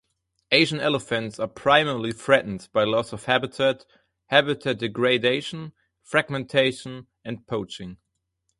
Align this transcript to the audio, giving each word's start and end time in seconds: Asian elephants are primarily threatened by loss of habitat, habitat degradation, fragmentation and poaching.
Asian 0.51 0.79
elephants 0.79 1.37
are 1.39 1.47
primarily 1.47 2.11
threatened 2.11 2.67
by 2.73 2.83
loss 2.83 3.13
of 3.13 3.25
habitat, 3.25 3.85
habitat 4.29 4.79
degradation, 4.79 5.73
fragmentation 6.01 7.05
and 7.23 7.45
poaching. 7.45 7.97